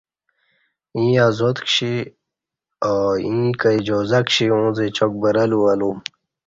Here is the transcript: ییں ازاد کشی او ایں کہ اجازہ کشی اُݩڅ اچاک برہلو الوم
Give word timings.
ییں 0.99 1.17
ازاد 1.29 1.57
کشی 1.65 1.93
او 2.85 2.95
ایں 3.25 3.45
کہ 3.59 3.69
اجازہ 3.79 4.19
کشی 4.27 4.45
اُݩڅ 4.53 4.77
اچاک 4.85 5.11
برہلو 5.21 5.59
الوم 5.71 5.97